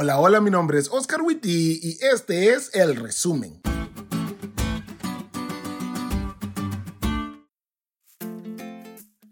Hola, 0.00 0.20
hola, 0.20 0.40
mi 0.40 0.48
nombre 0.48 0.78
es 0.78 0.88
Oscar 0.92 1.22
Witty 1.22 1.80
y 1.82 1.98
este 2.04 2.50
es 2.50 2.72
el 2.72 2.94
resumen. 2.94 3.60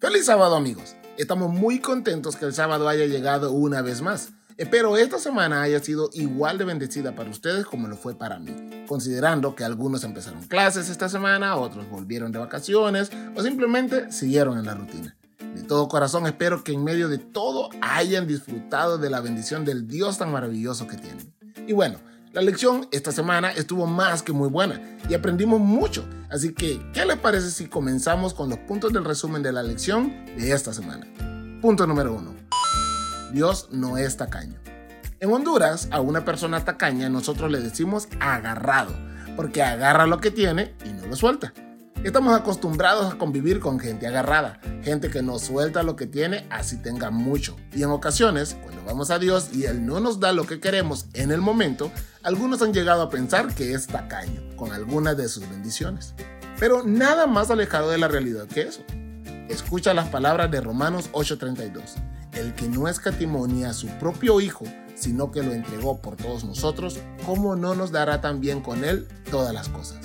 Feliz 0.00 0.26
sábado 0.26 0.56
amigos. 0.56 0.96
Estamos 1.18 1.50
muy 1.50 1.78
contentos 1.78 2.34
que 2.34 2.46
el 2.46 2.52
sábado 2.52 2.88
haya 2.88 3.06
llegado 3.06 3.52
una 3.52 3.80
vez 3.80 4.02
más. 4.02 4.30
Espero 4.56 4.96
esta 4.96 5.20
semana 5.20 5.62
haya 5.62 5.78
sido 5.78 6.10
igual 6.14 6.58
de 6.58 6.64
bendecida 6.64 7.14
para 7.14 7.30
ustedes 7.30 7.64
como 7.64 7.86
lo 7.86 7.96
fue 7.96 8.18
para 8.18 8.40
mí, 8.40 8.84
considerando 8.88 9.54
que 9.54 9.62
algunos 9.62 10.02
empezaron 10.02 10.48
clases 10.48 10.88
esta 10.88 11.08
semana, 11.08 11.54
otros 11.54 11.88
volvieron 11.88 12.32
de 12.32 12.40
vacaciones 12.40 13.12
o 13.36 13.42
simplemente 13.42 14.10
siguieron 14.10 14.58
en 14.58 14.66
la 14.66 14.74
rutina. 14.74 15.16
De 15.56 15.62
todo 15.62 15.88
corazón 15.88 16.26
espero 16.26 16.62
que 16.62 16.72
en 16.72 16.84
medio 16.84 17.08
de 17.08 17.16
todo 17.16 17.70
hayan 17.80 18.26
disfrutado 18.26 18.98
de 18.98 19.08
la 19.08 19.20
bendición 19.20 19.64
del 19.64 19.88
Dios 19.88 20.18
tan 20.18 20.30
maravilloso 20.30 20.86
que 20.86 20.98
tienen. 20.98 21.34
Y 21.66 21.72
bueno, 21.72 21.98
la 22.32 22.42
lección 22.42 22.86
esta 22.92 23.10
semana 23.10 23.50
estuvo 23.52 23.86
más 23.86 24.22
que 24.22 24.32
muy 24.32 24.50
buena 24.50 24.98
y 25.08 25.14
aprendimos 25.14 25.58
mucho. 25.58 26.06
Así 26.28 26.52
que, 26.52 26.78
¿qué 26.92 27.06
les 27.06 27.16
parece 27.16 27.50
si 27.50 27.68
comenzamos 27.68 28.34
con 28.34 28.50
los 28.50 28.58
puntos 28.58 28.92
del 28.92 29.06
resumen 29.06 29.42
de 29.42 29.52
la 29.52 29.62
lección 29.62 30.26
de 30.36 30.52
esta 30.52 30.74
semana? 30.74 31.06
Punto 31.62 31.86
número 31.86 32.12
uno. 32.12 32.34
Dios 33.32 33.68
no 33.72 33.96
es 33.96 34.18
tacaño. 34.18 34.58
En 35.20 35.32
Honduras, 35.32 35.88
a 35.90 36.02
una 36.02 36.26
persona 36.26 36.66
tacaña 36.66 37.08
nosotros 37.08 37.50
le 37.50 37.60
decimos 37.60 38.08
agarrado, 38.20 38.92
porque 39.36 39.62
agarra 39.62 40.06
lo 40.06 40.20
que 40.20 40.30
tiene 40.30 40.74
y 40.84 40.90
no 40.90 41.06
lo 41.06 41.16
suelta. 41.16 41.54
Estamos 42.06 42.38
acostumbrados 42.38 43.12
a 43.12 43.18
convivir 43.18 43.58
con 43.58 43.80
gente 43.80 44.06
agarrada, 44.06 44.60
gente 44.84 45.10
que 45.10 45.22
no 45.22 45.40
suelta 45.40 45.82
lo 45.82 45.96
que 45.96 46.06
tiene 46.06 46.46
así 46.50 46.76
tenga 46.76 47.10
mucho. 47.10 47.56
Y 47.74 47.82
en 47.82 47.90
ocasiones, 47.90 48.56
cuando 48.62 48.84
vamos 48.84 49.10
a 49.10 49.18
Dios 49.18 49.48
y 49.52 49.64
Él 49.64 49.84
no 49.84 49.98
nos 49.98 50.20
da 50.20 50.32
lo 50.32 50.46
que 50.46 50.60
queremos 50.60 51.06
en 51.14 51.32
el 51.32 51.40
momento, 51.40 51.90
algunos 52.22 52.62
han 52.62 52.72
llegado 52.72 53.02
a 53.02 53.10
pensar 53.10 53.52
que 53.56 53.74
es 53.74 53.88
tacaño 53.88 54.40
con 54.54 54.70
algunas 54.70 55.16
de 55.16 55.28
sus 55.28 55.50
bendiciones. 55.50 56.14
Pero 56.60 56.84
nada 56.84 57.26
más 57.26 57.50
alejado 57.50 57.90
de 57.90 57.98
la 57.98 58.06
realidad 58.06 58.46
que 58.46 58.62
eso. 58.62 58.82
Escucha 59.48 59.92
las 59.92 60.08
palabras 60.08 60.48
de 60.52 60.60
Romanos 60.60 61.10
8:32. 61.10 61.96
El 62.34 62.54
que 62.54 62.68
no 62.68 62.86
escatimó 62.86 63.48
ni 63.48 63.64
a 63.64 63.72
su 63.72 63.88
propio 63.98 64.40
Hijo, 64.40 64.64
sino 64.94 65.32
que 65.32 65.42
lo 65.42 65.52
entregó 65.52 66.00
por 66.00 66.14
todos 66.14 66.44
nosotros, 66.44 67.00
¿cómo 67.24 67.56
no 67.56 67.74
nos 67.74 67.90
dará 67.90 68.20
también 68.20 68.60
con 68.60 68.84
Él 68.84 69.08
todas 69.28 69.52
las 69.52 69.68
cosas? 69.68 69.98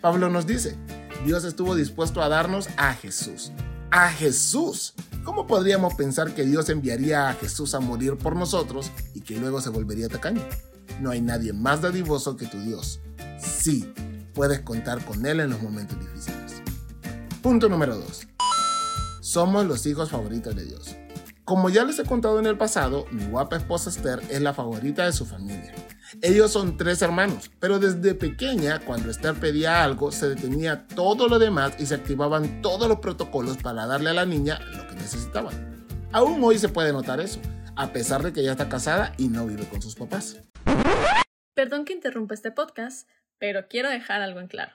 Pablo 0.00 0.30
nos 0.30 0.46
dice, 0.46 0.76
Dios 1.24 1.44
estuvo 1.44 1.74
dispuesto 1.74 2.22
a 2.22 2.28
darnos 2.28 2.68
a 2.76 2.94
Jesús. 2.94 3.52
A 3.90 4.10
Jesús. 4.10 4.94
¿Cómo 5.24 5.46
podríamos 5.46 5.94
pensar 5.94 6.34
que 6.34 6.44
Dios 6.44 6.68
enviaría 6.68 7.28
a 7.28 7.34
Jesús 7.34 7.74
a 7.74 7.80
morir 7.80 8.16
por 8.16 8.36
nosotros 8.36 8.90
y 9.14 9.20
que 9.20 9.38
luego 9.38 9.60
se 9.60 9.70
volvería 9.70 10.08
tacaño? 10.08 10.42
No 11.00 11.10
hay 11.10 11.20
nadie 11.20 11.52
más 11.52 11.82
dadivoso 11.82 12.36
que 12.36 12.46
tu 12.46 12.60
Dios. 12.60 13.00
Sí, 13.38 13.92
puedes 14.32 14.60
contar 14.60 15.04
con 15.04 15.26
Él 15.26 15.40
en 15.40 15.50
los 15.50 15.60
momentos 15.60 15.98
difíciles. 15.98 16.62
Punto 17.42 17.68
número 17.68 17.96
2. 17.96 18.28
Somos 19.20 19.66
los 19.66 19.84
hijos 19.86 20.10
favoritos 20.10 20.54
de 20.54 20.64
Dios. 20.64 20.96
Como 21.48 21.70
ya 21.70 21.82
les 21.82 21.98
he 21.98 22.04
contado 22.04 22.38
en 22.38 22.44
el 22.44 22.58
pasado, 22.58 23.06
mi 23.10 23.24
guapa 23.24 23.56
esposa 23.56 23.88
Esther 23.88 24.20
es 24.28 24.42
la 24.42 24.52
favorita 24.52 25.06
de 25.06 25.14
su 25.14 25.24
familia. 25.24 25.72
Ellos 26.20 26.52
son 26.52 26.76
tres 26.76 27.00
hermanos, 27.00 27.50
pero 27.58 27.78
desde 27.78 28.14
pequeña, 28.14 28.80
cuando 28.80 29.10
Esther 29.10 29.34
pedía 29.34 29.82
algo, 29.82 30.12
se 30.12 30.28
detenía 30.28 30.86
todo 30.88 31.26
lo 31.26 31.38
demás 31.38 31.72
y 31.78 31.86
se 31.86 31.94
activaban 31.94 32.60
todos 32.60 32.86
los 32.86 33.00
protocolos 33.00 33.56
para 33.56 33.86
darle 33.86 34.10
a 34.10 34.12
la 34.12 34.26
niña 34.26 34.58
lo 34.76 34.86
que 34.88 34.96
necesitaba. 34.96 35.50
Aún 36.12 36.44
hoy 36.44 36.58
se 36.58 36.68
puede 36.68 36.92
notar 36.92 37.18
eso, 37.18 37.40
a 37.76 37.94
pesar 37.94 38.22
de 38.22 38.34
que 38.34 38.40
ella 38.40 38.52
está 38.52 38.68
casada 38.68 39.14
y 39.16 39.28
no 39.28 39.46
vive 39.46 39.66
con 39.70 39.80
sus 39.80 39.94
papás. 39.94 40.36
Perdón 41.54 41.86
que 41.86 41.94
interrumpa 41.94 42.34
este 42.34 42.50
podcast, 42.50 43.08
pero 43.38 43.68
quiero 43.68 43.88
dejar 43.88 44.20
algo 44.20 44.40
en 44.40 44.48
claro. 44.48 44.74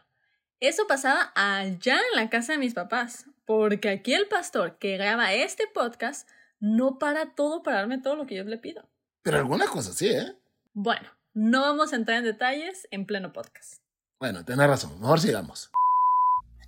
Eso 0.60 0.88
pasaba 0.88 1.34
allá 1.36 1.98
en 1.98 2.16
la 2.16 2.32
casa 2.32 2.54
de 2.54 2.58
mis 2.58 2.74
papás, 2.74 3.28
porque 3.46 3.90
aquí 3.90 4.16
el 4.16 4.28
pastor 4.28 4.80
que 4.80 4.97
graba 4.97 5.34
este 5.34 5.68
podcast 5.72 6.28
no 6.63 6.97
para 6.97 7.35
todo 7.35 7.62
para 7.62 7.79
darme 7.79 7.97
todo 7.97 8.16
lo 8.16 8.25
que 8.25 8.35
yo 8.35 8.44
le 8.46 8.57
pido. 8.57 8.88
Pero 9.22 9.38
algunas 9.38 9.69
cosas 9.69 9.96
sí, 9.96 10.07
¿eh? 10.07 10.34
Bueno, 10.72 11.09
no 11.34 11.59
vamos 11.59 11.91
a 11.91 11.97
entrar 11.97 12.19
en 12.19 12.24
detalles 12.24 12.88
en 12.90 13.06
pleno 13.06 13.34
podcast. 13.34 13.81
Bueno, 14.18 14.46
tenés 14.46 14.66
razón, 14.66 14.97
mejor 15.02 15.19
sigamos. 15.19 15.72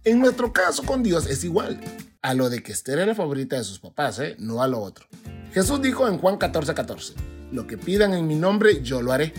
En 0.03 0.19
nuestro 0.19 0.51
caso 0.51 0.83
con 0.83 1.01
Dios 1.01 1.27
es 1.27 1.45
igual. 1.45 1.79
A 2.21 2.33
lo 2.33 2.49
de 2.49 2.61
que 2.61 2.73
Esther 2.73 2.97
era 2.97 3.05
la 3.05 3.15
favorita 3.15 3.55
de 3.55 3.63
sus 3.63 3.79
papás, 3.79 4.19
¿eh? 4.19 4.35
no 4.37 4.61
a 4.61 4.67
lo 4.67 4.81
otro. 4.81 5.07
Jesús 5.53 5.81
dijo 5.81 6.09
en 6.09 6.17
Juan 6.17 6.39
14:14, 6.39 6.73
14, 6.73 7.13
lo 7.53 7.65
que 7.65 7.77
pidan 7.77 8.13
en 8.13 8.27
mi 8.27 8.35
nombre, 8.35 8.81
yo 8.83 9.01
lo 9.01 9.13
haré. 9.13 9.33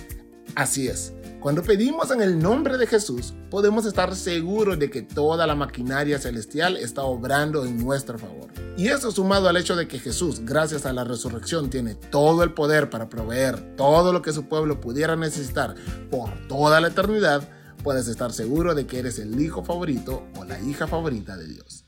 Así 0.54 0.88
es, 0.88 1.12
cuando 1.40 1.62
pedimos 1.62 2.10
en 2.10 2.22
el 2.22 2.38
nombre 2.38 2.76
de 2.76 2.86
Jesús, 2.86 3.34
podemos 3.50 3.86
estar 3.86 4.14
seguros 4.16 4.78
de 4.78 4.90
que 4.90 5.02
toda 5.02 5.46
la 5.46 5.54
maquinaria 5.54 6.18
celestial 6.18 6.76
está 6.76 7.02
obrando 7.02 7.64
en 7.64 7.78
nuestro 7.78 8.18
favor. 8.18 8.50
Y 8.76 8.88
eso 8.88 9.10
sumado 9.12 9.48
al 9.48 9.56
hecho 9.56 9.76
de 9.76 9.86
que 9.86 9.98
Jesús, 9.98 10.40
gracias 10.44 10.86
a 10.86 10.92
la 10.92 11.04
resurrección, 11.04 11.70
tiene 11.70 11.94
todo 11.94 12.42
el 12.42 12.52
poder 12.52 12.90
para 12.90 13.08
proveer 13.08 13.76
todo 13.76 14.12
lo 14.12 14.22
que 14.22 14.32
su 14.32 14.48
pueblo 14.48 14.80
pudiera 14.80 15.16
necesitar 15.16 15.74
por 16.10 16.30
toda 16.48 16.80
la 16.80 16.88
eternidad, 16.88 17.48
puedes 17.82 18.08
estar 18.08 18.32
seguro 18.32 18.74
de 18.74 18.86
que 18.86 18.98
eres 18.98 19.18
el 19.18 19.40
hijo 19.40 19.62
favorito 19.62 20.24
o 20.38 20.44
la 20.44 20.60
hija 20.60 20.86
favorita 20.86 21.36
de 21.36 21.46
Dios. 21.46 21.84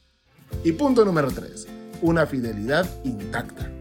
Y 0.62 0.72
punto 0.72 1.04
número 1.04 1.30
3. 1.30 1.66
Una 2.02 2.26
fidelidad 2.26 2.88
intacta. 3.04 3.77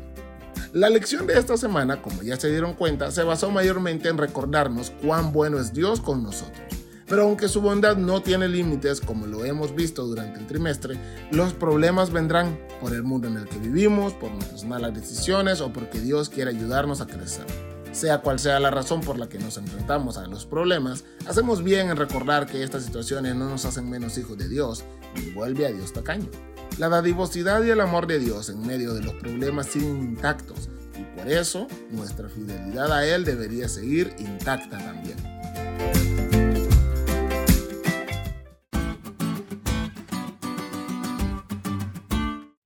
La 0.73 0.89
lección 0.89 1.27
de 1.27 1.39
esta 1.39 1.55
semana, 1.55 2.01
como 2.01 2.23
ya 2.23 2.37
se 2.37 2.49
dieron 2.49 2.73
cuenta, 2.73 3.09
se 3.11 3.23
basó 3.23 3.49
mayormente 3.51 4.09
en 4.09 4.17
recordarnos 4.17 4.91
cuán 5.01 5.31
bueno 5.31 5.59
es 5.59 5.73
Dios 5.73 6.01
con 6.01 6.23
nosotros. 6.23 6.65
Pero 7.07 7.23
aunque 7.23 7.47
su 7.47 7.61
bondad 7.61 7.95
no 7.95 8.21
tiene 8.21 8.49
límites, 8.49 8.99
como 8.99 9.27
lo 9.27 9.45
hemos 9.45 9.73
visto 9.73 10.05
durante 10.05 10.39
el 10.39 10.45
trimestre, 10.45 10.97
los 11.31 11.53
problemas 11.53 12.11
vendrán 12.11 12.59
por 12.81 12.93
el 12.93 13.03
mundo 13.03 13.29
en 13.29 13.37
el 13.37 13.47
que 13.47 13.57
vivimos, 13.59 14.11
por 14.11 14.29
nuestras 14.31 14.65
malas 14.65 14.93
decisiones 14.93 15.61
o 15.61 15.71
porque 15.71 16.01
Dios 16.01 16.27
quiere 16.27 16.51
ayudarnos 16.51 16.99
a 16.99 17.07
crecer. 17.07 17.45
Sea 17.93 18.19
cual 18.19 18.37
sea 18.37 18.59
la 18.59 18.69
razón 18.69 18.99
por 18.99 19.17
la 19.17 19.29
que 19.29 19.39
nos 19.39 19.57
enfrentamos 19.57 20.17
a 20.17 20.27
los 20.27 20.45
problemas, 20.45 21.05
hacemos 21.27 21.63
bien 21.63 21.89
en 21.89 21.95
recordar 21.95 22.45
que 22.45 22.61
estas 22.61 22.83
situaciones 22.83 23.35
no 23.35 23.49
nos 23.49 23.63
hacen 23.63 23.89
menos 23.89 24.17
hijos 24.17 24.37
de 24.37 24.49
Dios 24.49 24.83
ni 25.15 25.31
vuelve 25.31 25.65
a 25.65 25.71
Dios 25.71 25.93
tacaño. 25.93 26.27
La 26.77 26.89
dadivosidad 26.89 27.63
y 27.63 27.71
el 27.71 27.81
amor 27.81 28.05
de 28.05 28.19
Dios 28.19 28.49
en 28.49 28.65
medio 28.65 28.93
de 28.93 29.01
los 29.01 29.15
problemas 29.15 29.65
siguen 29.65 29.97
intactos 29.97 30.69
y 30.95 31.03
por 31.17 31.27
eso 31.27 31.67
nuestra 31.89 32.29
fidelidad 32.29 32.91
a 32.91 33.03
Él 33.03 33.25
debería 33.25 33.67
seguir 33.67 34.13
intacta 34.19 34.77
también. 34.77 35.17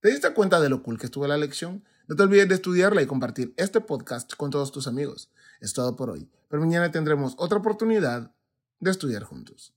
¿Te 0.01 0.09
diste 0.09 0.33
cuenta 0.33 0.59
de 0.59 0.67
lo 0.67 0.83
cool 0.83 0.99
que 0.99 1.05
estuvo 1.05 1.25
la 1.25 1.37
lección? 1.37 1.85
No 2.09 2.17
te 2.17 2.23
olvides 2.23 2.49
de 2.49 2.55
estudiarla 2.55 3.01
y 3.01 3.07
compartir 3.07 3.53
este 3.55 3.79
podcast 3.79 4.33
con 4.35 4.49
todos 4.49 4.73
tus 4.73 4.87
amigos. 4.87 5.29
Es 5.61 5.71
todo 5.71 5.95
por 5.95 6.09
hoy, 6.09 6.29
pero 6.49 6.61
mañana 6.61 6.91
tendremos 6.91 7.33
otra 7.37 7.59
oportunidad 7.59 8.35
de 8.81 8.91
estudiar 8.91 9.23
juntos. 9.23 9.69